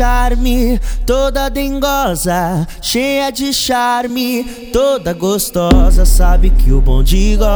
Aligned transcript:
charme, 0.00 0.80
toda 1.04 1.50
dengosa, 1.50 2.66
cheia 2.80 3.30
de 3.30 3.52
charme, 3.52 4.70
toda 4.72 5.12
gostosa, 5.12 6.06
sabe 6.06 6.48
que 6.48 6.72
o 6.72 6.80
bonde 6.80 7.36
gosta. 7.36 7.50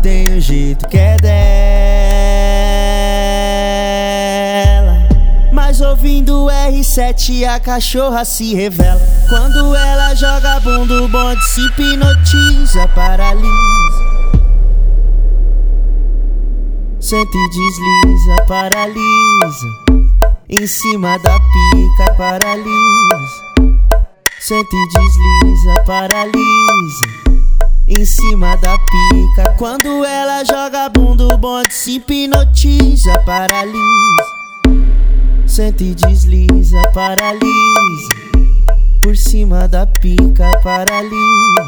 Tem 0.00 0.28
o 0.28 0.36
um 0.38 0.40
jeito 0.40 0.88
que 0.88 0.96
é 0.96 1.18
dela. 1.18 1.32
Mas 5.52 5.82
ouvindo 5.82 6.46
o 6.46 6.48
R7 6.48 7.46
a 7.46 7.60
cachorra 7.60 8.24
se 8.24 8.54
revela. 8.54 9.02
Quando 9.28 9.76
ela 9.76 10.14
joga 10.14 10.58
bunda, 10.60 11.02
o 11.02 11.08
bonde 11.08 11.44
se 11.44 11.60
hipnotiza, 11.66 12.88
paralisa. 12.94 13.81
Sente 17.12 17.36
e 17.36 17.48
desliza, 17.50 18.36
paralisa. 18.48 19.68
Em 20.48 20.66
cima 20.66 21.18
da 21.18 21.38
pica, 21.38 22.14
paralisa. 22.14 23.44
Sente 24.40 24.74
e 24.74 24.88
desliza, 24.88 25.82
paralisa. 25.84 27.06
Em 27.86 28.02
cima 28.06 28.56
da 28.56 28.78
pica. 28.78 29.54
Quando 29.58 30.02
ela 30.06 30.42
joga 30.42 30.88
bunda, 30.88 31.34
o 31.34 31.36
bonde 31.36 31.74
se 31.74 31.96
hipnotiza, 31.96 33.18
paralisa. 33.26 33.76
Sente 35.46 35.84
e 35.84 35.94
desliza, 35.94 36.80
paralisa. 36.94 38.08
Por 39.02 39.14
cima 39.18 39.68
da 39.68 39.86
pica, 39.86 40.50
paralisa. 40.62 41.66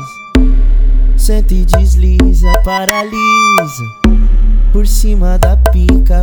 Sente 1.18 1.54
e 1.54 1.64
desliza, 1.66 2.50
paralisa 2.64 4.03
por 4.74 4.88
cima 4.88 5.38
da 5.38 5.56
pica. 5.56 6.20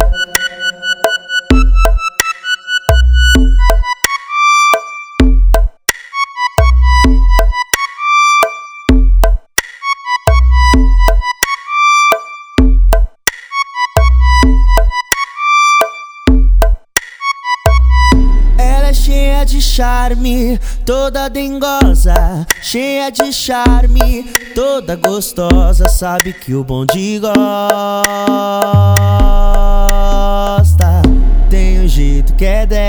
Cheia 19.41 19.45
de 19.45 19.61
charme, 19.61 20.59
toda 20.85 21.29
dengosa, 21.29 22.45
cheia 22.61 23.09
de 23.09 23.33
charme, 23.33 24.23
toda 24.53 24.95
gostosa, 24.95 25.87
sabe 25.87 26.33
que 26.33 26.53
o 26.53 26.63
bonde 26.63 27.19
gosta. 27.19 27.33
Tem 31.49 31.79
um 31.79 31.87
jeito 31.87 32.33
que 32.33 32.45
é 32.45 32.65
dela. 32.67 32.85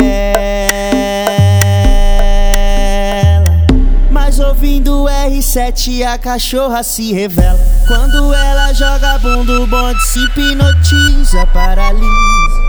Mas 4.10 4.38
ouvindo 4.38 5.04
o 5.04 5.06
R7 5.06 6.04
a 6.04 6.18
cachorra 6.18 6.82
se 6.82 7.12
revela. 7.12 7.58
Quando 7.86 8.34
ela 8.34 8.72
joga 8.74 9.18
bunda, 9.18 9.60
o 9.60 9.66
bonde 9.66 10.02
se 10.02 10.18
hipnotiza, 10.24 11.46
paralisa. 11.46 12.61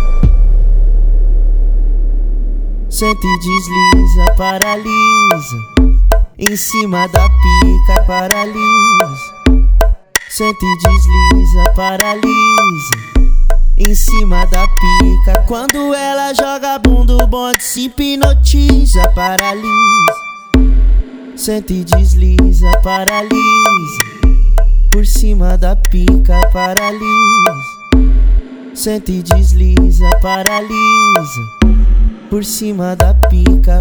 Sente 2.94 3.26
e 3.26 3.40
desliza, 3.40 4.36
paralisa. 4.38 5.58
Em 6.38 6.56
cima 6.56 7.08
da 7.08 7.28
pica, 7.28 8.04
paralisa. 8.04 9.34
Sente 10.30 10.64
e 10.64 10.78
desliza, 10.78 11.72
paralisa. 11.76 12.96
Em 13.80 13.96
cima 13.96 14.46
da 14.46 14.68
pica. 14.68 15.42
Quando 15.48 15.92
ela 15.96 16.36
joga 16.36 16.78
bunda, 16.78 17.16
o 17.16 17.26
bonde 17.26 17.64
se 17.64 17.86
hipnotiza, 17.86 19.10
paralisa. 19.16 20.14
Sente 21.36 21.74
e 21.74 21.84
desliza, 21.84 22.70
paralisa. 22.84 24.04
Por 24.92 25.04
cima 25.08 25.58
da 25.58 25.76
pica, 25.76 26.48
paralisa. 26.52 27.56
Sente 28.76 29.14
e 29.14 29.24
desliza, 29.24 30.08
paralisa 30.22 31.63
por 32.34 32.44
cima 32.44 32.96
da 32.96 33.14
pica. 33.30 33.80